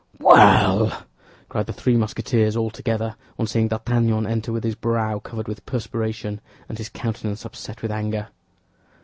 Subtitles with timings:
[0.17, 1.03] "Well!"
[1.47, 5.63] cried the three Musketeers all together, on seeing D'Artagnan enter with his brow covered with
[5.67, 8.29] perspiration and his countenance upset with anger.